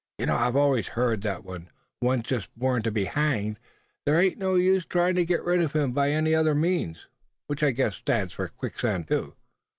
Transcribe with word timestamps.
I 0.19 0.51
always 0.53 0.87
heard 0.87 1.21
that 1.21 1.43
when 1.43 1.69
one's 2.01 2.23
just 2.23 2.49
born 2.57 2.81
to 2.81 2.91
be 2.91 3.05
hanged 3.05 3.59
there 4.03 4.19
ain't 4.19 4.39
no 4.39 4.55
use 4.55 4.83
tryin' 4.83 5.13
to 5.13 5.25
get 5.27 5.43
rid 5.43 5.61
of 5.61 5.73
him 5.73 5.91
by 5.91 6.09
any 6.09 6.33
other 6.33 6.55
means; 6.55 7.05
which 7.45 7.61
I 7.61 7.69
guess 7.69 7.97
stands 7.97 8.33
for 8.33 8.47
quicksand 8.47 9.09
too." 9.09 9.35